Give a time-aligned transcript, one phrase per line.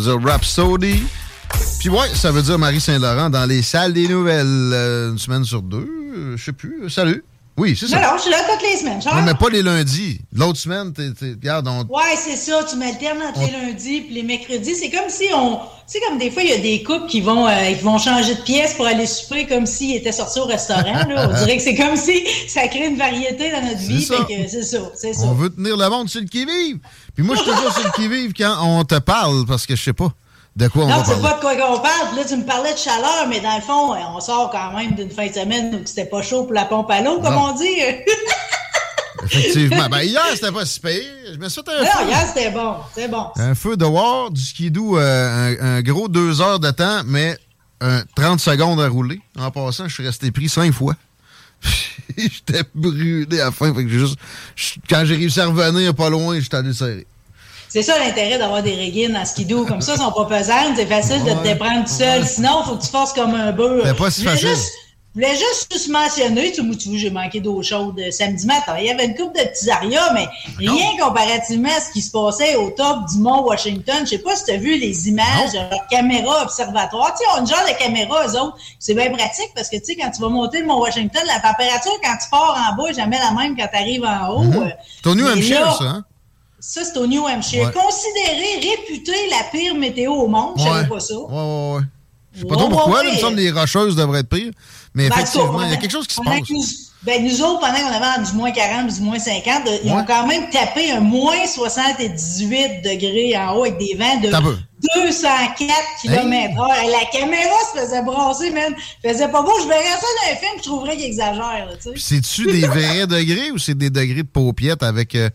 [0.00, 1.02] Ça veut dire Rhapsody.
[1.80, 5.44] Puis ouais, ça veut dire Marie Saint-Laurent dans les salles des nouvelles euh, une semaine
[5.44, 5.88] sur deux.
[6.16, 6.90] euh, je sais plus.
[6.90, 7.24] Salut.
[7.58, 7.96] Oui, c'est ça.
[7.98, 9.00] Non, non, je suis là toutes les semaines.
[9.06, 10.20] Non, mais pas les lundis.
[10.32, 11.80] L'autre semaine, t'es, t'es- regarde, on...
[11.84, 12.62] Ouais, c'est ça.
[12.68, 14.74] Tu m'alternes entre les lundis puis les mercredis.
[14.74, 15.58] C'est comme si on.
[15.86, 18.34] C'est comme des fois, il y a des couples qui vont, euh, qui vont changer
[18.34, 20.82] de pièce pour aller souper comme s'ils étaient sortis au restaurant.
[21.08, 21.30] Là.
[21.30, 24.04] On dirait que c'est comme si ça crée une variété dans notre vie.
[24.04, 24.16] ça.
[24.26, 24.78] Fait que C'est ça.
[24.94, 25.22] C'est ça.
[25.24, 26.78] on veut tenir le monde sur le qui-vive.
[27.14, 29.82] Puis moi, je suis toujours sur le qui-vive quand on te parle parce que je
[29.82, 30.12] sais pas
[30.56, 31.28] de quoi on Non, va tu sais parler?
[31.28, 32.16] pas de quoi qu'on parle.
[32.16, 34.94] Là, tu me parlais de chaleur, mais dans le fond, euh, on sort quand même
[34.94, 37.52] d'une fin de semaine où c'était pas chaud pour la pompe à l'eau, comme Non.
[37.52, 37.66] on dit.
[39.24, 39.88] Effectivement.
[39.90, 40.92] Ben, hier, c'était pas si pire.
[41.32, 42.06] Je me suis fait un non, feu.
[42.08, 42.74] hier, c'était bon.
[42.94, 43.26] C'est bon.
[43.36, 47.36] Un feu dehors, du skidoo, euh, un, un gros deux heures de temps, mais
[47.80, 49.20] un 30 secondes à rouler.
[49.38, 50.94] En passant, je suis resté pris cinq fois.
[52.16, 53.74] J'étais brûlé à la fin.
[53.74, 54.16] Fait que juste,
[54.88, 57.06] quand j'ai réussi à revenir pas loin, j'étais allé serrer.
[57.68, 59.66] C'est ça l'intérêt d'avoir des régines en skidoo.
[59.66, 60.74] Comme ça, elles sont pas pesantes.
[60.76, 62.26] C'est facile de te déprendre tout seul.
[62.26, 63.82] Sinon, il faut que tu fasses comme un beurre.
[63.86, 64.48] C'est pas si facile.
[64.48, 64.72] juste-
[65.14, 68.74] Je voulais juste, juste mentionner, tu, vois, j'ai manqué d'eau chaude euh, samedi matin.
[68.78, 70.26] Il y avait une coupe de petits arias, mais
[70.58, 74.00] rien comparativement à ce qui se passait au top du mont Washington.
[74.04, 77.14] Je sais pas si tu as vu les images de leur caméra observatoire.
[77.14, 78.58] Tu sais, on a une genre de caméra, eux autres.
[78.78, 81.40] C'est bien pratique parce que, tu sais, quand tu vas monter le mont Washington, la
[81.40, 84.44] température quand tu pars en bas est jamais la même quand tu arrives en haut.
[85.06, 86.04] Au New mais Hampshire, là, ça, hein?
[86.68, 87.64] Ça, c'est au New Hampshire.
[87.66, 87.72] Ouais.
[87.72, 90.54] Considéré, réputé la pire météo au monde.
[90.56, 90.88] Je savais Ouais.
[90.88, 91.14] pas ça.
[91.14, 91.82] Ouais, ouais, ouais.
[92.34, 94.52] Je sais pas trop pourquoi, là, il me semble que les rocheuses devraient être pires.
[94.94, 96.40] Mais Ben, effectivement, il y a quelque chose qui se passe.
[96.50, 96.64] Nous,
[97.02, 100.26] ben, nous autres, pendant qu'on avait du moins 40, du moins 50, ils ont quand
[100.26, 104.56] même tapé un moins 78 degrés en haut avec des vents de T'as peu.
[104.96, 105.72] 204
[106.02, 106.66] km.
[106.84, 108.74] Et La caméra se faisait brasser, man.
[109.04, 109.52] Faisait pas beau.
[109.62, 113.58] Je verrais ça dans un film, je trouverais qu'il exagère, c'est-tu des vrais degrés ou
[113.58, 115.30] c'est des degrés de paupiètes avec euh,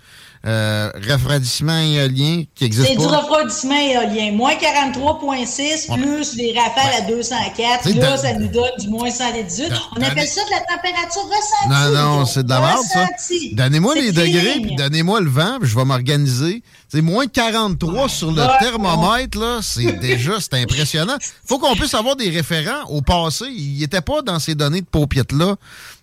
[0.45, 4.31] euh, refroidissement éolien qui C'est n'existe du refroidissement éolien.
[4.31, 7.83] Moins 43,6 plus les rafales à 204.
[7.83, 9.71] C'est Là, ça nous donne du moins 118.
[9.95, 11.69] On appelle ça de la température ressentie.
[11.69, 13.05] Non, non, c'est de la merde, ça.
[13.53, 16.63] Donnez-moi C'est les degrés, puis donnez-moi le vent, puis je vais m'organiser.
[16.89, 19.59] C'est moins 43 sur le thermomètre, là.
[19.61, 21.17] C'est déjà, c'est impressionnant.
[21.45, 23.45] Faut qu'on puisse avoir des référents au passé.
[23.49, 25.55] Il n'était pas dans ces données de paupiètes-là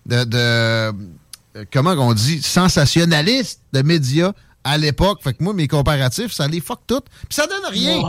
[0.07, 0.95] de, de
[1.73, 4.33] comment on dit, sensationnalistes de médias
[4.69, 5.21] à l'époque.
[5.23, 7.01] Fait que moi, mes comparatifs, ça les fuck tout.
[7.29, 7.99] Puis ça donne rien.
[7.99, 8.05] Ouais.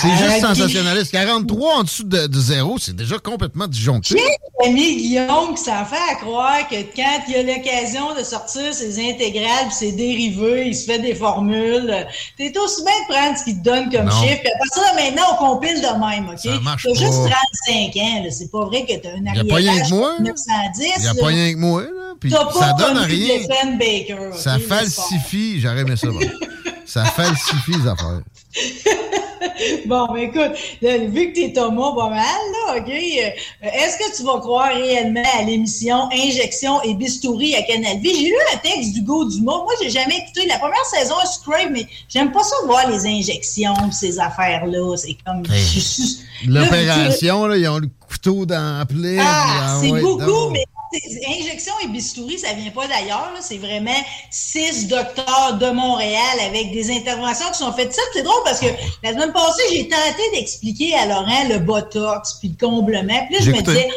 [0.00, 0.48] C'est juste Ok.
[0.56, 1.12] sensationnaliste.
[1.12, 4.16] 43 en dessous de, de zéro, c'est déjà complètement disjoncté.
[4.18, 8.72] J'ai ami Guillaume qui s'en fait à croire que quand il a l'occasion de sortir
[8.72, 12.06] ses intégrales pis ses dérivés, il se fait des formules.
[12.38, 14.10] T'es aussi bien de prendre ce qu'il te donne comme Non.
[14.22, 14.40] chiffre.
[14.40, 16.38] Puis après ça, maintenant, on compile de même, OK?
[16.38, 17.36] Ça marche T'as juste pas.
[17.66, 18.24] 35 ans.
[18.30, 20.30] C'est pas vrai que t'as un Y a pas rien arriérage que moi, de là.
[20.30, 21.20] 910, Il n'y a là.
[21.20, 21.88] pas rien que moi, là.
[22.20, 23.38] Puis ça donne rien.
[23.78, 24.30] Baker?
[24.36, 24.68] Ça Laisse
[25.60, 26.08] j'aurais aimé ça.
[26.08, 26.20] bon.
[26.84, 28.20] ça falsifie les affaires.
[29.86, 34.22] Bon, ben écoute, vu que t'es Thomas pas mal, là, OK, euh, est-ce que tu
[34.24, 38.10] vas croire réellement à l'émission Injection et Bistouri à Canal V?
[38.14, 39.58] J'ai lu un texte d'Hugo Dumas.
[39.58, 43.06] Moi, j'ai jamais écouté la première saison à Scrape, mais j'aime pas ça voir les
[43.06, 44.96] injections ces affaires-là.
[44.96, 45.42] C'est comme...
[46.46, 49.18] L'opération, là, ils ont le couteau dans la plaie.
[49.20, 50.64] Ah, puis, c'est beaucoup, mais
[51.28, 53.32] injection et bistouri, ça vient pas d'ailleurs.
[53.40, 53.90] C'est vraiment
[54.30, 57.92] six docteurs de Montréal avec des interventions qui sont faites.
[57.92, 58.66] Ça, c'est drôle parce que
[59.02, 63.26] la semaine passée, j'ai tenté d'expliquer à Laurent le botox puis le comblement.
[63.26, 63.88] Puis là, je me disais,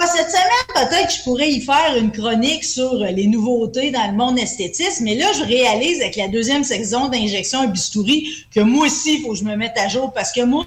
[0.00, 4.06] Ah, cette semaine, peut-être que je pourrais y faire une chronique sur les nouveautés dans
[4.06, 5.04] le monde esthétisme.
[5.04, 9.22] Mais là, je réalise avec la deuxième saison d'injection et bistouri que moi aussi, il
[9.22, 10.66] faut que je me mette à jour parce que moi,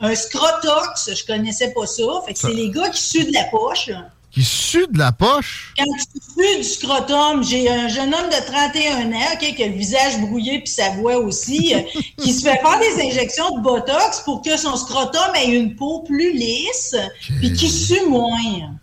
[0.00, 2.04] un scrotox, je connaissais pas ça.
[2.26, 3.90] Fait que c'est les gars qui suent de la poche.
[4.30, 5.74] Qui sue de la poche?
[5.78, 9.72] Quand tu sues du scrotum, j'ai un jeune homme de 31 ans, qui a le
[9.72, 11.80] visage brouillé puis sa voix aussi, euh,
[12.22, 16.00] qui se fait faire des injections de Botox pour que son scrotum ait une peau
[16.02, 16.94] plus lisse
[17.38, 18.78] puis qui sue moins.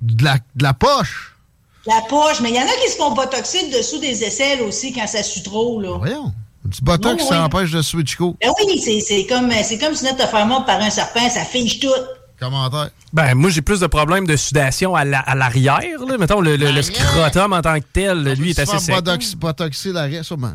[0.00, 1.34] De la, de la poche?
[1.86, 4.62] La poche, mais il y en a qui se font botoxer le dessous des aisselles
[4.62, 5.98] aussi quand ça sue trop, là.
[5.98, 6.32] Voyons.
[6.66, 8.36] Un petit botox, Oui, ça empêche de switchco.
[8.40, 11.44] Ben oui, c'est- comme, comme si tu de te faire mordre par un serpent, ça
[11.44, 11.88] fige tout.
[12.44, 12.90] Commentaire.
[13.12, 15.80] Ben, moi, j'ai plus de problèmes de sudation à la- à l'arrière.
[16.08, 16.18] là.
[16.18, 18.94] Mettons, le, le- le scrotum en tant que tel, lui, est assez sec.
[18.94, 20.52] faire botox- botoxer l'arrière, sûrement.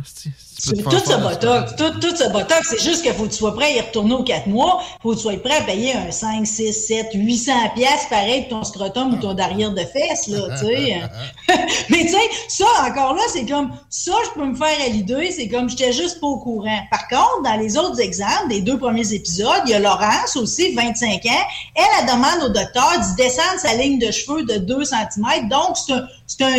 [0.60, 3.14] Si- si tu peux te Tout ce botox, tout, tout ce botox, c'est juste qu'il
[3.14, 4.82] faut que tu sois prêt à y retourner aux quatre mois.
[5.02, 8.60] faut que tu sois prêt à payer un 5, 6, 7, 800 pièces pareil pour
[8.60, 11.02] ton scrotum ou ton derrière de fesses, là, tu sais.
[11.90, 15.32] Mais tu sais, ça, encore là, c'est comme, ça, je peux me faire à l'idée,
[15.32, 16.80] c'est comme, j'étais juste pas au courant.
[16.92, 20.74] Par contre, dans les autres exemples, des deux premiers épisodes, il y a Laurence aussi,
[20.76, 21.30] 25 ans.
[21.76, 25.48] Elle, elle demande au docteur d'y descendre sa ligne de cheveux de 2 cm.
[25.50, 26.56] Donc, c'est un, c'est un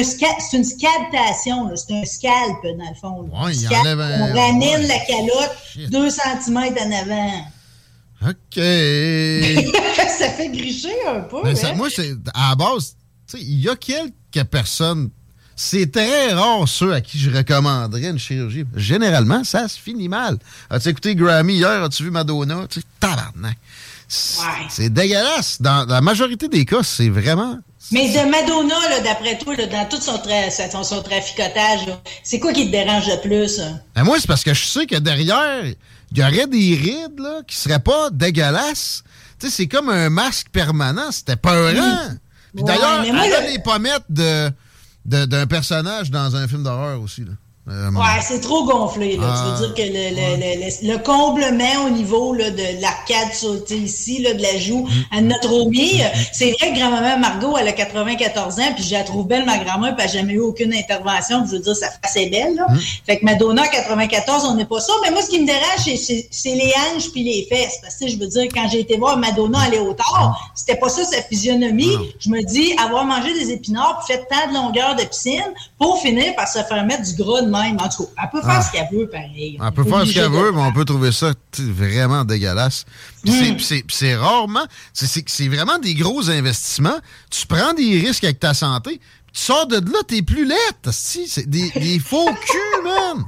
[0.58, 3.30] une scalptation, c'est un scalp, dans le fond.
[3.44, 4.86] Ouais, il Scalp, enlève un- on ramène ouais.
[4.88, 5.90] la calotte Shit.
[5.90, 7.44] 2 cm en avant.
[8.28, 8.56] OK.
[10.18, 11.38] ça fait gricher un peu.
[11.44, 11.74] Mais ça- hein?
[11.74, 11.88] moi,
[12.34, 12.96] à la base,
[13.28, 15.10] tu sais, il y a quelques personnes.
[15.56, 18.64] C'est très rare ceux à qui je recommanderais une chirurgie.
[18.74, 20.38] Généralement, ça se finit mal.
[20.70, 21.84] As-tu écouté Grammy hier?
[21.84, 22.66] As-tu vu Madonna?
[22.68, 23.58] Tu sais, tabarnak.
[24.12, 24.88] C'est Ouais.
[24.90, 25.62] dégueulasse.
[25.62, 27.58] Dans la majorité des cas, c'est vraiment.
[27.92, 28.74] Mais de Madonna,
[29.04, 31.80] d'après toi, là, dans tout son, tra- son, son traficotage,
[32.24, 33.60] c'est quoi qui te dérange le plus?
[33.60, 33.80] hein?
[33.96, 37.40] Mais moi, c'est parce que je sais que derrière, il y aurait des rides là,
[37.46, 39.02] qui seraient pas dégueulasses.
[39.38, 41.10] Tu sais, c'est comme un masque permanent.
[41.12, 42.08] C'était peurant.
[42.54, 44.50] Puis Ouais, d'ailleurs, elle a le- les pommettes de,
[45.06, 47.22] de- d'un personnage dans un film d'horreur aussi.
[47.22, 47.32] Là.
[47.70, 49.16] Euh, Ouais, c'est trop gonflé.
[49.16, 49.26] Là.
[49.32, 53.28] Ah, tu veux dire que le, le, le, le comblement au niveau là, de l'arcade
[53.70, 54.88] ici, là, de la joue, Mm.
[55.16, 56.00] elle en a trop mis.
[56.32, 59.58] C'est vrai que grand-maman Margot, elle a 94 ans, puis je la trouve belle, ma
[59.58, 61.44] grand-mère, puis elle n'a jamais eu aucune intervention.
[61.46, 62.54] Je veux dire, sa face est belle.
[62.56, 62.66] Là.
[62.70, 62.78] Mm.
[63.06, 64.92] Fait que Madonna, 94, on n'est pas ça.
[65.04, 67.78] Mais moi, ce qui me dérange, c'est- c'est c'est les hanches puis les fesses.
[67.82, 70.88] Parce que, je veux dire, quand j'ai été voir Madonna aller au tard, c'était pas
[70.88, 71.96] ça sa physionomie.
[72.18, 75.42] Je me dis, avoir mangé des épinards puis fait tant de longueur de piscine
[75.78, 77.76] pour finir par se faire mettre du gras de même.
[77.80, 78.62] En tout cas, elle peut faire Ah.
[78.62, 79.56] ce qu'elle veut, pareil.
[79.60, 82.84] On peut faire ce qu'elle veut, mais on peut trouver ça vraiment dégueulasse.
[83.24, 83.56] Puis c'est- Mm.
[83.56, 84.64] puis c'est- rarement.
[84.92, 86.98] c'est- vraiment des gros investissements.
[87.30, 89.00] Tu prends des risques avec ta santé.
[89.32, 90.50] Tu sors de là, t'es plus.
[90.90, 93.24] Si, c'est des, des faux culs, man.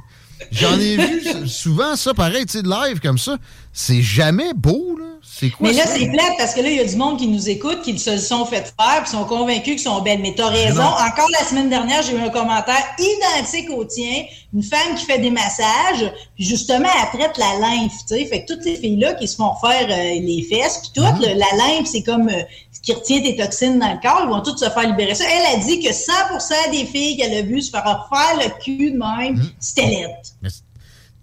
[0.51, 3.37] J'en ai vu souvent ça, pareil, tu sais, de live comme ça.
[3.75, 5.05] C'est jamais beau, là.
[5.25, 7.27] C'est quoi Mais là, c'est plate parce que là, il y a du monde qui
[7.27, 10.19] nous écoute, qui se le sont fait faire, puis sont convaincus qu'ils sont belles.
[10.21, 10.75] Mais t'as raison.
[10.83, 10.89] non.
[10.89, 14.25] Encore la semaine dernière, j'ai eu un commentaire identique au tien.
[14.53, 18.25] Une femme qui fait des massages, puis justement, elle traite la lymphe, tu sais.
[18.25, 21.21] Fait que toutes ces filles-là qui se font faire euh, les fesses, puis tout, Mm-hmm.
[21.33, 22.41] le- la lymphe, c'est comme euh,
[22.71, 24.21] ce qui retient tes toxines dans le corps.
[24.25, 25.23] Ils vont toutes se faire libérer ça.
[25.27, 27.83] Elle a dit que 100% des filles qu'elle a vues se faire
[28.13, 29.51] faire le cul de même, Mm-hmm.
[29.59, 30.07] c'était.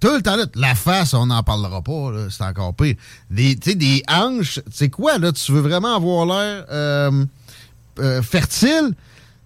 [0.00, 2.94] Tout le temps, là, la face, on n'en parlera pas, c'est encore pire.
[3.30, 5.30] Des, tu sais, des hanches, c'est quoi, là?
[5.30, 7.24] Tu veux vraiment avoir l'air euh,
[7.98, 8.94] euh, fertile?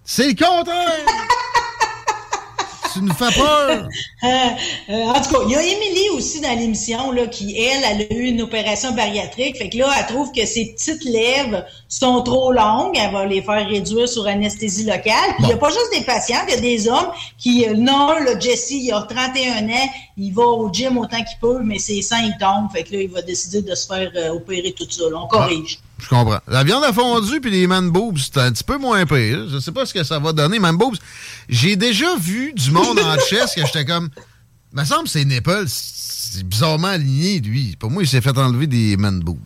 [0.05, 1.05] C'est le contraire!
[2.95, 3.87] tu nous fais peur!
[4.23, 4.27] Euh,
[4.89, 8.07] euh, en tout cas, il y a Émilie aussi dans l'émission là, qui, elle, elle
[8.09, 9.57] a eu une opération bariatrique.
[9.57, 12.97] Fait que là, elle trouve que ses petites lèvres sont trop longues.
[12.97, 15.35] Elle va les faire réduire sur anesthésie locale.
[15.35, 17.73] Puis il n'y a pas juste des patients, il y a des hommes qui, euh,
[17.75, 21.79] non, là, Jesse, il a 31 ans, il va au gym autant qu'il peut, mais
[21.79, 22.71] ses seins, ils tombent.
[22.71, 25.03] Fait que là, il va décider de se faire euh, opérer tout ça.
[25.09, 25.17] là.
[25.21, 25.79] On corrige.
[25.99, 26.39] Je comprends.
[26.47, 29.47] La viande a fondu puis les man boobs, c'est un petit peu moins pire.
[29.49, 30.59] Je sais pas ce que ça va donner.
[30.59, 30.97] Man boobs,
[31.47, 34.09] j'ai déjà vu du monde en chest que j'étais comme.
[34.73, 37.75] me semble que ses nipples, c'est bizarrement aligné, lui.
[37.79, 39.39] Pour moi, il s'est fait enlever des man boobs.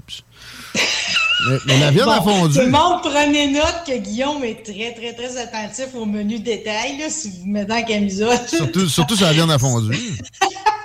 [1.47, 2.55] Mais, mais la viande a Bon, fondu.
[2.55, 6.97] Tout le monde prenez note que Guillaume est très, très, très attentif au menu détail,
[6.97, 8.37] là, si vous mettez en camisole.
[8.47, 9.95] Surtout, surtout sur la viande a fondu.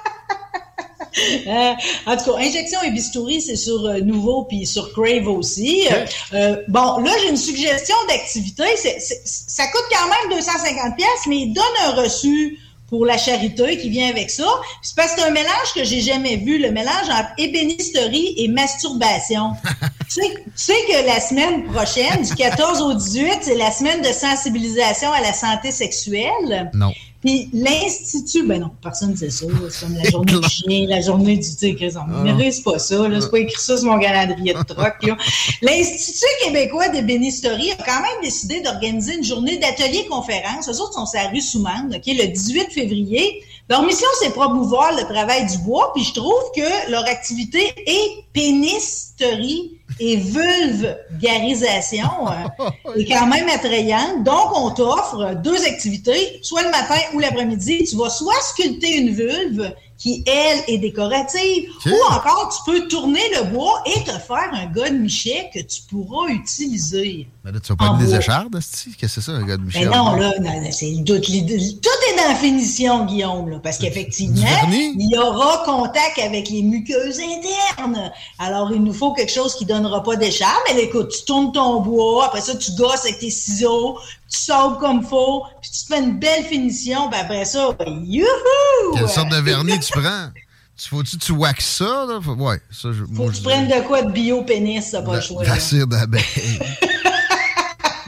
[1.47, 1.73] Euh,
[2.07, 5.87] en tout cas, Injection et Bistouri, c'est sur euh, Nouveau puis sur Crave aussi.
[5.93, 6.05] Euh,
[6.35, 8.65] euh, bon, là, j'ai une suggestion d'activité.
[8.77, 13.17] C'est- c'est- ça coûte quand même 250 pièces, mais il donne un reçu pour la
[13.17, 14.47] charité qui vient avec ça.
[14.83, 18.49] C'est parce que c'est un mélange que j'ai jamais vu, le mélange entre ébénisterie et
[18.49, 19.53] masturbation.
[20.15, 24.01] tu, sais, tu sais que la semaine prochaine, du 14 au 18, c'est la semaine
[24.01, 26.71] de sensibilisation à la santé sexuelle.
[26.73, 26.93] Non.
[27.25, 29.47] Puis l'Institut, ben non, personne ne sait ça.
[29.71, 32.05] C'est comme la journée du chien, la journée du tigre.
[32.07, 32.97] On ne mérite pas ça.
[33.19, 34.95] C'est pas écrit ça sur mon calendrier de troc.
[35.63, 40.69] L'Institut québécois de bénisterie a quand même décidé d'organiser une journée d'atelier-conférence.
[40.69, 43.43] Eux autres sont sur la rue Soumande, OK, le 18 février.
[43.71, 45.93] Leur mission, c'est promouvoir le travail du bois.
[45.95, 54.25] Puis je trouve que leur activité est pénisterie et vulgarisation euh, est quand même attrayante.
[54.25, 57.85] Donc, on t'offre deux activités, soit le matin ou l'après-midi.
[57.89, 63.23] Tu vas soit sculpter une vulve qui, elle, est décorative, ou encore tu peux tourner
[63.37, 67.29] le bois et te faire un gars de Michel que tu pourras utiliser.
[67.45, 69.63] Mais là, tu vas pas mettre des échardes, Qu'est-ce que c'est ça, un gars de
[69.63, 69.89] Michel?
[69.89, 70.33] Mais non, là,
[70.73, 76.19] c'est, tout, tout, est dans la finition, Guillaume, là, parce qu'effectivement, il y aura contact
[76.19, 78.13] avec les muqueuses internes.
[78.39, 80.61] Alors, il nous faut quelque chose qui donnera pas d'écharpe.
[80.75, 83.99] Mais écoute, tu tournes ton bois, après ça, tu gosses avec tes ciseaux,
[84.31, 88.95] tu sauves comme faut, puis tu te fais une belle finition, puis après ça, youhou!
[88.95, 90.29] Quelle sorte de vernis tu prends?
[90.77, 92.07] Tu faut-tu tu waxes ça?
[92.09, 92.19] Là?
[92.19, 95.45] Ouais, ça, je, Faut que tu prennes de quoi de bio-pénis, ça pas le choix.
[95.45, 96.23] La cire d'abeille.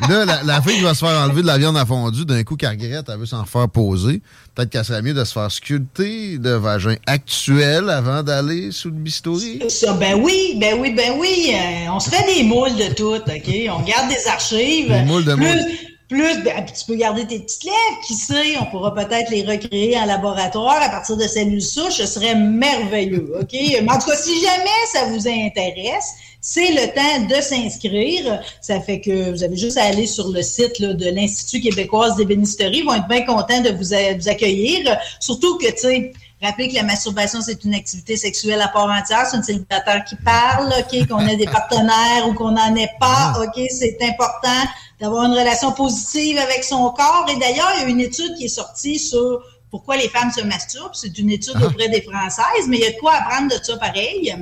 [0.08, 2.42] là, la, la, fille qui va se faire enlever de la viande à fondue, d'un
[2.44, 4.22] coup qu'elle regrette, elle veut s'en faire poser.
[4.54, 8.96] Peut-être qu'elle serait mieux de se faire sculpter le vagin actuel avant d'aller sous le
[8.96, 9.60] bistouri.
[9.68, 11.52] Ça, ben oui, ben oui, ben oui.
[11.52, 13.54] Euh, on se fait des moules de tout, OK?
[13.70, 14.88] On garde des archives.
[14.88, 15.64] Des moules de moules.
[16.08, 19.98] Plus, ben, tu peux garder tes petites lèvres, qui sait, on pourra peut-être les recréer
[19.98, 23.52] en laboratoire à partir de cellules souches, ce serait merveilleux, OK?
[23.52, 28.40] Mais en tout cas, si jamais ça vous intéresse, c'est le temps de s'inscrire.
[28.60, 32.78] Ça fait que vous avez juste à aller sur le site de l'Institut québécois d'ébénisterie.
[32.78, 33.92] Ils vont être bien contents de vous,
[34.28, 34.96] accueillir.
[35.18, 39.26] Surtout que, tu sais, Rappelez que la masturbation, c'est une activité sexuelle à part entière.
[39.26, 43.32] C'est une célibataire qui parle, OK, qu'on ait des partenaires ou qu'on n'en ait pas,
[43.34, 43.42] ah.
[43.42, 44.66] OK, c'est important
[45.00, 47.26] d'avoir une relation positive avec son corps.
[47.28, 50.42] Et d'ailleurs, il y a une étude qui est sortie sur pourquoi les femmes se
[50.42, 50.94] masturbent.
[50.94, 51.66] C'est une étude ah.
[51.66, 54.34] auprès des Françaises, mais il y a de quoi apprendre de ça pareil.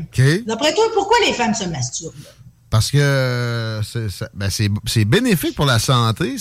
[0.47, 2.15] D'après toi, pourquoi les femmes se masturbent?
[2.71, 3.81] Parce que
[4.35, 6.37] ben, c'est bénéfique pour la santé.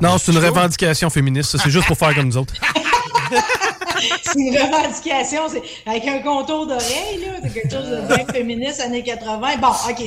[0.00, 1.56] non, c'est une revendication féministe.
[1.62, 2.54] C'est juste pour faire comme nous autres.
[4.22, 5.42] c'est une revendication.
[5.84, 9.56] Avec un contour d'oreille, C'est quelque chose de bien féministe, années 80.
[9.58, 10.06] Bon, OK.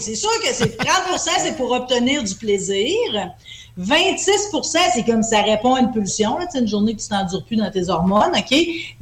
[0.00, 2.96] C'est sûr que c'est 30% c'est pour obtenir du plaisir.
[3.78, 6.36] 26% c'est comme ça répond à une pulsion.
[6.50, 8.50] C'est une journée que tu t'endures plus dans tes hormones, OK?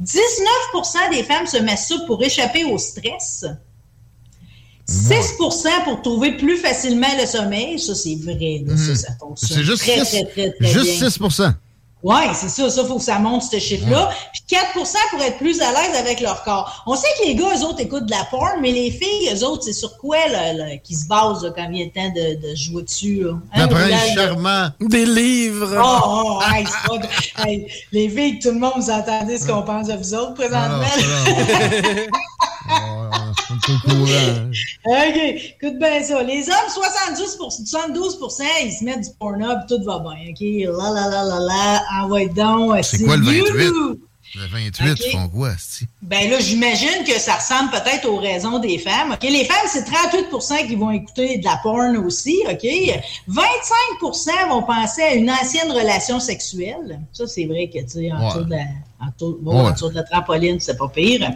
[0.03, 3.45] 19% des femmes se masturbent pour échapper au stress.
[4.89, 7.79] 6% pour trouver plus facilement le sommeil.
[7.79, 8.63] Ça, c'est vrai.
[8.67, 8.95] Ça, mhm.
[8.95, 9.57] ça fonctionne.
[9.57, 11.19] C'est juste, très, 6, très, très, très, juste 6
[12.01, 12.69] oui, c'est ça.
[12.69, 14.09] Ça, faut que ça monte, ce chiffre-là.
[14.31, 16.83] Puis 4% pour être plus à l'aise avec leur corps.
[16.85, 19.43] On sait que les gars, eux autres, écoutent de la porn, mais les filles, eux
[19.43, 22.83] autres, c'est sur quoi là, qui se basent quand vient le temps de, de jouer
[22.83, 23.23] dessus?
[23.23, 23.33] Là?
[23.53, 24.69] Hein, prince charmant.
[24.79, 25.75] Des livres.
[25.77, 27.43] Oh, oh hey, pas
[27.91, 30.85] les filles, tout le monde, vous entendez ce qu'on pense de vous autres présentement?
[34.85, 36.23] OK, écoute bien ça.
[36.23, 40.31] Les hommes, 72 72% ils se mettent du porno tout va bien.
[40.31, 42.83] OK, la la la la la, envoie donc.
[42.83, 43.99] C'est quoi le 28?
[44.35, 45.49] Le 28, ils font quoi,
[46.03, 49.13] Ben là, j'imagine que ça ressemble peut-être aux raisons des femmes.
[49.13, 49.23] OK?
[49.23, 52.37] Les femmes, c'est 38% qui vont écouter de la porn aussi.
[52.47, 52.63] OK?
[53.27, 56.99] 25% vont penser à une ancienne relation sexuelle.
[57.11, 58.65] Ça, c'est vrai que, tu sais, en dessous de la,
[59.01, 61.31] en de la trampoline, c'est pas pire.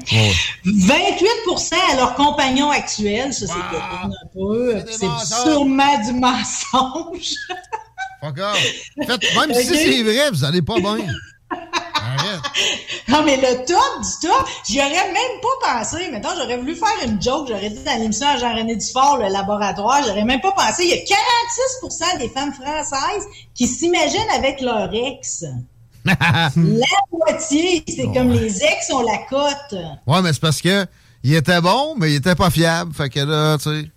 [0.65, 3.33] 28% à leur compagnon actuel.
[3.33, 4.83] Ça, c'est un peu.
[4.89, 7.35] C'est sûrement du mensonge.
[8.23, 10.95] Fuck même si c'est vrai, vous allez pas bien.
[13.09, 16.09] non, mais le top du top, j'y aurais même pas pensé.
[16.09, 17.47] Maintenant, j'aurais voulu faire une joke.
[17.49, 20.83] J'aurais dit dans l'émission à Jean-René Dufort, le laboratoire, j'aurais même pas pensé.
[20.85, 25.43] Il y a 46% des femmes françaises qui s'imaginent avec leur ex.
[26.05, 26.51] La
[27.11, 29.79] moitié, c'est comme les ex ont la cote.
[30.07, 30.85] Ouais, mais c'est parce que
[31.23, 32.93] il était bon, mais il était pas fiable.
[32.93, 33.89] Fait que là, tu sais.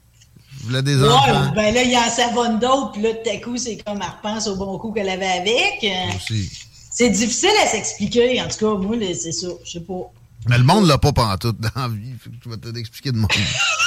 [0.63, 1.53] voulait des ouais, enfants.
[1.55, 4.47] ben là, il en savonne d'autres, puis là, tout à coup, c'est comme elle repense
[4.47, 5.85] au bon coup qu'elle avait avec.
[6.17, 6.51] Aussi.
[6.93, 8.41] C'est difficile à s'expliquer.
[8.41, 9.49] En tout cas, moi, c'est ça.
[9.65, 10.11] Je sais pas.
[10.49, 12.13] Mais le monde l'a pas pantoute dans la vie.
[12.23, 13.31] Que tu vas t'expliquer de monde.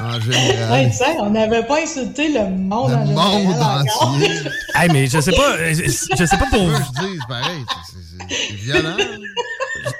[0.00, 0.70] en général.
[0.72, 4.08] Ouais, tu sais, on n'avait pas insulté le monde Le en général monde encore.
[4.14, 4.28] entier.
[4.76, 6.74] Hey, mais je sais pas, euh, je sais pas pour vous.
[6.76, 7.64] je dis, c'est pareil.
[8.54, 8.96] violent.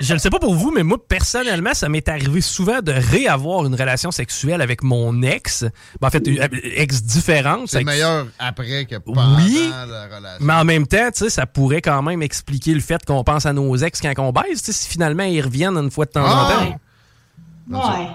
[0.00, 3.66] Je ne sais pas pour vous, mais moi, personnellement, ça m'est arrivé souvent de réavoir
[3.66, 5.64] une relation sexuelle avec mon ex.
[6.00, 6.38] Ben, en fait, une
[6.74, 7.68] ex différente.
[7.68, 9.84] C'est meilleur après que pendant Oui, la
[10.16, 10.38] relation.
[10.44, 13.46] mais en même temps, tu sais, ça pourrait quand même expliquer le fait qu'on pense
[13.46, 16.48] à nos ex quand on baise, si finalement ils reviennent une fois de temps Ah!
[17.70, 17.98] en temps.
[18.00, 18.06] Ouais.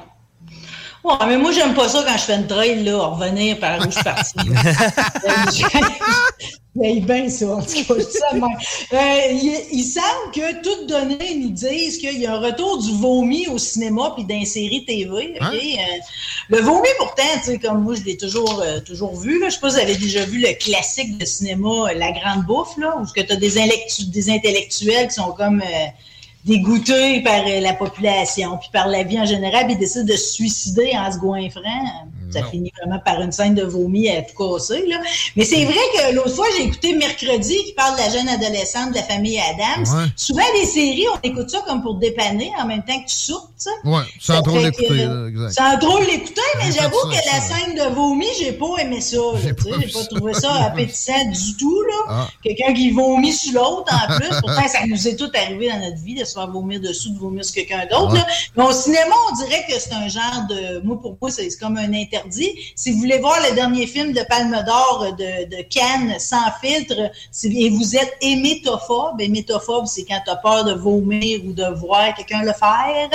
[1.03, 3.86] Ouais, mais moi, j'aime pas ça quand je fais une trail, là, revenir par où
[3.86, 4.34] je suis parti.
[6.75, 7.84] Bien ça, en tout cas.
[7.89, 8.58] je dis ça de même.
[8.94, 12.94] Euh, il, il semble que toutes données nous disent qu'il y a un retour du
[12.94, 15.36] vomi au cinéma puis dans séries TV.
[15.41, 15.51] Hein?
[15.53, 15.58] Euh,
[16.50, 19.39] le vomi, pourtant, tu sais, comme moi, je l'ai toujours, euh, toujours vu.
[19.39, 19.50] Là.
[19.50, 22.77] Je sais pas si vous avez déjà vu le classique de cinéma, La Grande Bouffe,
[22.77, 25.63] là, où tu as des intellectuels qui sont comme...
[26.46, 30.17] dégoûtés par euh, la population, puis par la vie en général, puis ils décident de
[30.17, 32.10] se suicider en se goinfrant.
[32.31, 34.86] Ça finit vraiment par une scène de vomi à tout casser.
[34.88, 35.00] Là.
[35.36, 38.91] Mais c'est vrai que l'autre fois, j'ai écouté Mercredi qui parle de la jeune adolescente
[38.91, 39.86] de la famille Adams.
[39.86, 40.05] Ouais.
[40.15, 43.50] Souvent, les séries, on écoute ça comme pour dépanner en même temps que tu soupes.
[43.83, 45.07] Ouais, sans Ça trop l'écouter.
[45.51, 47.55] Sans trop l'écouter, mais j'avoue ça, que la ça.
[47.55, 49.17] scène de vomi, j'ai pas aimé ça.
[49.43, 51.81] J'ai pas trouvé ça appétissant du tout.
[51.81, 51.95] Là.
[52.07, 52.27] Ah.
[52.43, 54.29] Quelqu'un qui vomit sur l'autre en plus.
[54.41, 57.19] Pourtant, ça nous est tout arrivé dans notre vie de se faire vomir dessus, de
[57.19, 58.13] vomir sur quelqu'un d'autre.
[58.13, 58.24] Ouais.
[58.55, 60.79] Mais au cinéma, on dirait que c'est un genre de.
[60.83, 62.55] Moi, pour moi, c'est comme un interdit.
[62.75, 67.11] Si vous voulez voir le dernier film de Palme d'Or de, de Cannes sans filtre,
[67.31, 71.65] si- et vous êtes hémétophobe, hémétophobe, c'est quand tu as peur de vomir ou de
[71.75, 73.09] voir quelqu'un le faire.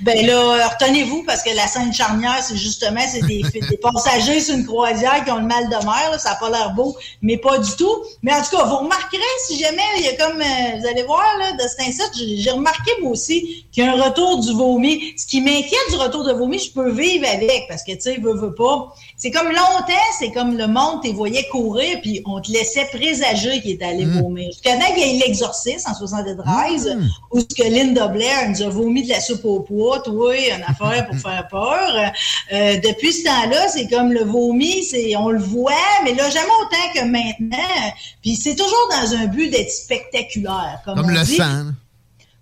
[0.00, 4.54] Ben là, retenez-vous parce que la scène charnière, c'est justement c'est des, des passagers sur
[4.54, 6.10] une croisière qui ont le mal de mer.
[6.12, 6.18] là.
[6.18, 7.96] ça n'a pas l'air beau, mais pas du tout.
[8.22, 11.02] Mais en tout cas, vous remarquerez si jamais il y a comme euh, vous allez
[11.02, 14.52] voir là, de cet insecte, j'ai remarqué moi aussi qu'il y a un retour du
[14.52, 15.14] vomi.
[15.16, 18.16] Ce qui m'inquiète du retour de vomi, je peux vivre avec parce que tu sais,
[18.18, 18.94] veut, pas.
[19.16, 23.60] C'est comme longtemps, c'est comme le monde te voyait courir puis on te laissait présager
[23.60, 24.50] qu'il était allé vomir.
[24.52, 26.98] Jusqu'à temps qu'il y ait l'exorciste en 73
[27.32, 30.62] où ce que Linda Blair nous a vomi de la soupe au poids, toi, une
[30.62, 32.12] affaire pour faire peur.
[32.52, 35.72] Euh, depuis ce temps-là, c'est comme le vomi, c'est on le voit,
[36.04, 37.92] mais là, jamais autant que maintenant.
[38.22, 40.80] Puis c'est toujours dans un but d'être spectaculaire.
[40.84, 41.36] Comme, Comme on le dit.
[41.36, 41.72] sang.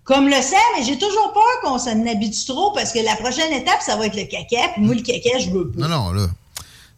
[0.07, 3.51] Comme le sang, mais j'ai toujours peur qu'on s'en habitue trop parce que la prochaine
[3.51, 4.69] étape, ça va être le caca.
[4.73, 5.81] Puis moi, le caca, je veux pas.
[5.81, 6.27] Non, non, là.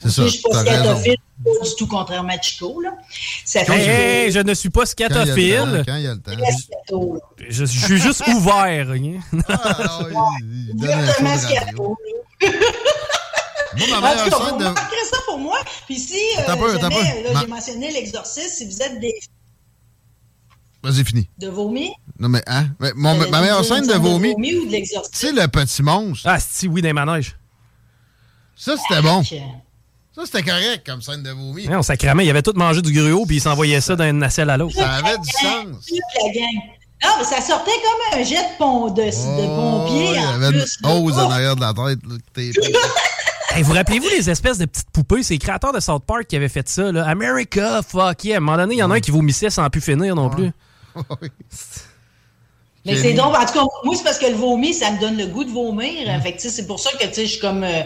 [0.01, 0.23] C'est ça.
[0.23, 2.79] Je suis pas scatophile, pas du tout, contrairement à Chico.
[2.81, 2.91] Là.
[3.43, 5.21] Ça fait Hey, que- hey, je ne suis pas Quand il y a le temps,
[5.25, 5.83] scatophile.
[5.87, 7.19] Quand il y a le temps.
[7.49, 8.91] Je, je suis juste ouvert.
[8.91, 9.19] hein.
[9.49, 9.99] Ah,
[10.39, 11.97] il un Ouvertement scato,
[13.77, 13.87] Moi, là.
[13.89, 14.65] ma En tout meilleure cas, scène vous de...
[14.67, 15.57] remarquerez ça pour moi.
[15.85, 16.73] Puis si, euh, jamais, un peu.
[17.23, 19.13] là, Ma- j'ai mentionné l'exorcisme, si vous êtes des
[20.81, 21.29] Vas-y, fini.
[21.37, 21.91] de vomi.
[22.19, 22.67] Non, mais, hein?
[22.79, 25.13] Mais mon- euh, ma meilleure scène de scène vomi, ou de l'exorcisme?
[25.13, 27.35] sais, le petit monstre, Ah, si, oui, des manèges.
[28.55, 29.23] ça, c'était bon.
[29.23, 31.67] Ça, c'était correct comme scène de vomi.
[31.67, 34.49] Ouais, on s'accramait, il avait tout mangé du gruau, puis il s'envoyait ça d'une nacelle
[34.49, 34.75] à l'autre.
[34.75, 35.85] Ça avait du sens.
[35.85, 36.63] Toute la gang.
[37.01, 39.09] Non, mais ça sortait comme un jet de, pont, de, de
[39.47, 40.77] Oh, pompier il y en avait plus.
[40.83, 41.31] une hausse en Oh!
[41.31, 41.99] arrière de la tête.
[42.57, 42.79] là,
[43.55, 45.23] Hey, vous rappelez-vous les espèces de petites poupées?
[45.23, 47.05] C'est les créateurs de South Park qui avaient fait ça, là?
[47.07, 48.35] America, fuck yeah.
[48.35, 50.29] À un moment donné, il y en a un qui vomissait sans plus finir non
[50.29, 50.51] plus.
[52.85, 55.17] Mais c'est donc, en tout cas, moi, c'est parce que le vomi, ça me donne
[55.17, 55.91] le goût de vomir.
[56.23, 57.81] Fait tu sais, c'est pour ça que, tu sais, je suis comme, euh,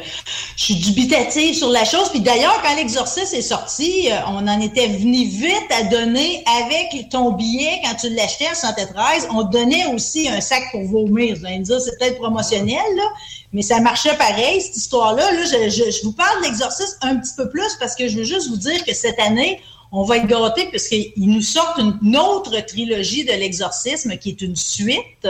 [0.55, 2.09] je suis dubitative sur la chose.
[2.09, 7.09] Puis d'ailleurs, quand l'exorcisme est sorti, euh, on en était venu vite à donner avec
[7.09, 11.37] ton billet, quand tu l'achetais en 73, on donnait aussi un sac pour vomir.
[11.39, 13.03] Vous allez me dire, c'est peut-être promotionnel, là,
[13.51, 15.31] mais ça marchait pareil, cette histoire-là.
[15.31, 18.15] Là, je, je- je vous parle de l'exorcisme un petit peu plus parce que je
[18.19, 19.59] veux juste vous dire que cette année,
[19.95, 24.55] on va être gâtés puisqu'ils nous sortent une, autre trilogie de l'exorcisme qui est une
[24.55, 25.27] suite.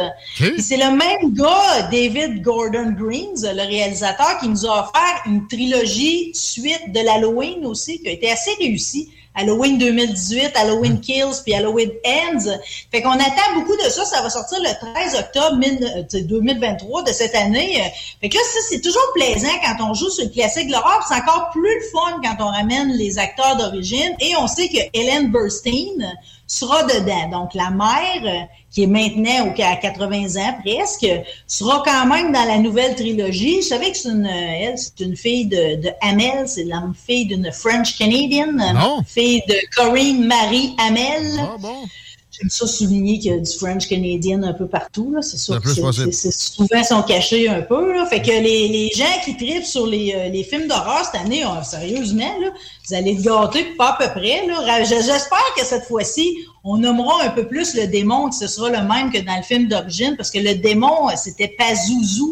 [0.57, 6.31] C'est le même gars, David Gordon Greens, le réalisateur, qui nous a offert une trilogie
[6.33, 9.09] suite de l'Halloween aussi, qui a été assez réussie.
[9.35, 12.57] Halloween 2018, Halloween Kills, puis Halloween Ends.
[12.91, 14.05] Fait qu'on attend beaucoup de ça.
[14.05, 17.81] Ça va sortir le 13 octobre 1000 euh, 2023 de cette année.
[18.21, 21.03] Fait que là, ça, c'est toujours plaisant quand on joue sur le classique de l'horreur.
[21.07, 24.15] C'est encore plus le fun quand on ramène les acteurs d'origine.
[24.19, 26.13] Et on sait que Ellen Burstyn
[26.53, 27.29] sera dedans.
[27.31, 31.07] Donc, la mère, euh, qui est maintenant au- à 80 ans presque,
[31.47, 33.61] sera quand même dans la nouvelle trilogie.
[33.61, 36.81] Je savais que c'est une, euh, elle, c'est une fille de, de Hamel, c'est la
[37.05, 39.01] fille d'une French Canadian, Non.
[39.07, 41.31] fille de Corinne Marie Hamel.
[41.39, 41.85] Ah bon?
[42.35, 45.11] J'aime ça souligner qu'il y a du French Canadian un peu partout.
[45.13, 45.21] là.
[45.21, 45.69] C'est sûr que
[46.11, 47.93] c'est- souvent sont cachés un peu.
[47.93, 48.07] Là.
[48.07, 51.43] Fait que les, les gens qui tripent sur les, euh, les films d'horreur cette année,
[51.45, 52.49] oh, sérieusement, là,
[52.89, 54.43] vous allez te gâter pas à peu près.
[54.83, 58.81] J'espère que cette fois-ci, on nommera un peu plus le démon, que ce sera le
[58.87, 62.23] même que dans le film d'origine, parce que le démon, euh, c'était Pazuzu.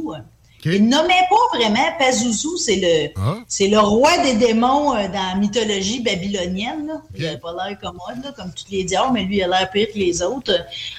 [0.65, 3.38] Il nommait pas vraiment Pazuzu, c'est le Ah.
[3.47, 6.88] c'est le roi des démons euh, dans la mythologie babylonienne.
[6.88, 7.02] Là.
[7.15, 9.69] Il a pas l'air commode, là, comme tous les diables, mais lui, il a l'air
[9.71, 10.54] pire que les autres.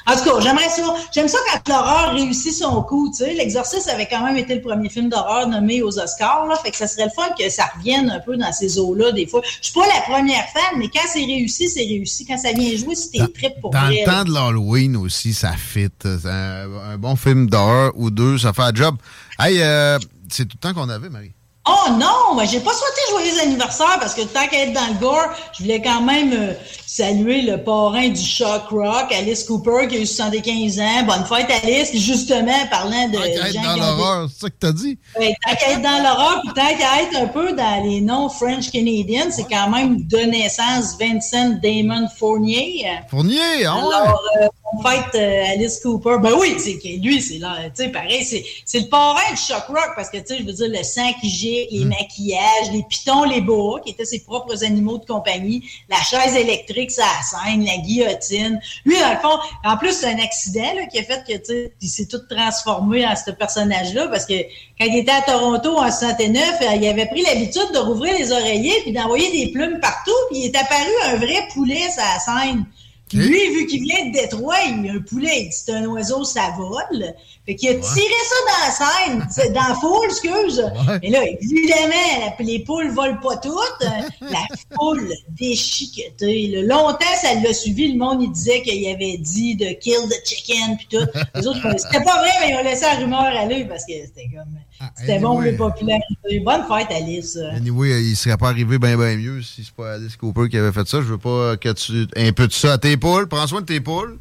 [0.07, 0.94] En tout cas, j'aimerais ça.
[1.14, 3.11] J'aime ça quand l'horreur réussit son coup.
[3.16, 6.46] Tu sais, L'Exorciste avait quand même été le premier film d'horreur nommé aux Oscars.
[6.46, 9.12] Là, fait que ça serait le fun que ça revienne un peu dans ces eaux-là
[9.12, 9.40] des fois.
[9.44, 12.25] Je suis pas la première fan, mais quand c'est réussi, c'est réussi.
[12.27, 14.01] Quand ça vient jouer, c'est tes tripes pour Dans vrai.
[14.01, 14.12] le là.
[14.12, 15.88] temps de l'Halloween aussi, ça fit.
[16.03, 18.96] C'est Un, un bon film d'horreur ou deux, ça fait un job.
[19.44, 19.98] Hey, euh,
[20.31, 21.33] c'est tout le temps qu'on avait, Marie.
[21.68, 25.00] Oh non, moi j'ai pas souhaité joyeux anniversaire parce que tant qu'à être dans le
[25.00, 26.55] gore, je voulais quand même euh,
[26.87, 31.02] saluer le parrain du shock rock, Alice Cooper, qui a eu 75 ans.
[31.07, 34.72] Bonne fête Alice, justement parlant de Tant qu'à être dans l'horreur, c'est ça que t'as
[34.72, 34.98] dit?
[35.16, 38.28] Ouais, tant qu'à être dans l'horreur, puis tant qu'à être un peu dans les noms
[38.28, 42.87] French Canadian, c'est quand même de naissance Vincent Damon Fournier.
[43.09, 43.66] Fournier, ouais.
[43.66, 46.16] Alors, euh, on fête euh, Alice Cooper.
[46.20, 49.66] Ben oui, c'est lui, c'est là, tu sais, pareil, c'est, c'est le parrain du shock
[49.68, 52.82] rock parce que, tu sais, je veux dire, le sang qui gicle, les maquillages, les
[52.82, 57.64] pitons, les boas, qui étaient ses propres animaux de compagnie, la chaise électrique, sa scène,
[57.64, 58.61] la guillotine.
[58.85, 61.44] Lui, dans le fond, en plus, c'est un accident, là, qui a fait que, tu
[61.44, 64.35] sais, il s'est tout transformé en ce personnage-là parce que
[64.78, 68.32] quand il était à Toronto en 69, euh, il avait pris l'habitude de rouvrir les
[68.32, 72.66] oreillers puis d'envoyer des plumes partout puis il est apparu un vrai poulet la scène.
[73.12, 77.14] Lui, vu qu'il vient de Détroit, il a un poulet, c'est un oiseau, ça vole.
[77.44, 80.64] Fait qu'il a tiré ça dans la scène, dans la foule, excuse.
[81.02, 83.88] Et là, évidemment, la- les poules volent pas toutes.
[84.20, 84.46] La
[84.78, 86.62] foule déchiquetée.
[86.62, 87.92] Longtemps, ça l'a suivi.
[87.92, 91.07] Le monde, il disait qu'il avait dit de kill the chicken puis tout.
[91.35, 94.28] Les autres, c'était pas vrai, mais ils ont laissé la rumeur aller parce que c'était
[94.35, 94.88] comme...
[94.96, 96.40] C'était bon pour les popularités.
[96.44, 97.38] Bonne fête, Alice.
[97.57, 100.72] Anyway, il serait pas arrivé bien bien mieux si c'est pas Alice Cooper qui avait
[100.72, 100.98] fait ça.
[100.98, 103.28] Je veux pas que tu un peu de ça à tes poules.
[103.28, 104.18] Prends soin de tes poules.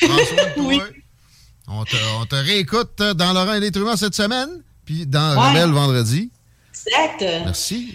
[0.00, 0.84] Prends soin de toi.
[1.68, 4.48] On, te, on te réécoute dans Laurent et les Truands cette semaine,
[4.84, 5.48] puis dans Ouais.
[5.50, 6.30] Rebelle vendredi.
[6.70, 7.24] Exact.
[7.44, 7.94] Merci.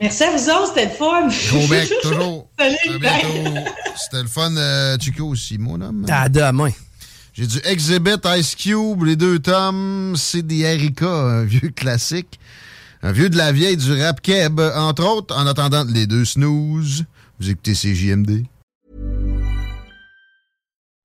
[0.00, 1.28] Merci à vous autres, c'était le fun.
[1.50, 2.48] Gros bec, toujours.
[2.58, 3.64] Salut, À.
[3.96, 6.04] C'était le fun, euh, Chico aussi, mon homme.
[6.08, 6.70] À demain.
[7.32, 12.38] J'ai du Exhibit, Ice Cube, les deux tomes, c'est des Erika, un vieux classique.
[13.02, 17.04] Un vieux de la vieille du rap keb, entre autres, en attendant les deux snooze.
[17.38, 18.44] Vous écoutez CJMD.